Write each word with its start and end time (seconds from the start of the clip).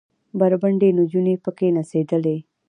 بربنډې 0.39 0.89
نجونې 0.99 1.33
پکښې 1.43 1.69
نڅېدلې. 1.77 2.37